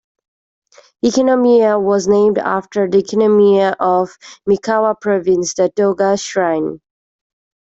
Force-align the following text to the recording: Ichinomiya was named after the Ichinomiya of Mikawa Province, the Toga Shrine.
Ichinomiya 1.05 1.79
was 1.79 2.07
named 2.07 2.39
after 2.39 2.89
the 2.89 3.03
Ichinomiya 3.03 3.75
of 3.79 4.17
Mikawa 4.49 4.99
Province, 4.99 5.53
the 5.53 5.69
Toga 5.69 6.17
Shrine. 6.17 6.81